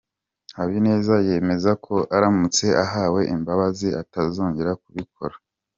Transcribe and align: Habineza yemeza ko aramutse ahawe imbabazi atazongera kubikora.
Habineza 0.57 1.13
yemeza 1.27 1.71
ko 1.85 1.95
aramutse 2.15 2.65
ahawe 2.85 3.21
imbabazi 3.35 3.87
atazongera 4.01 4.71
kubikora. 4.83 5.35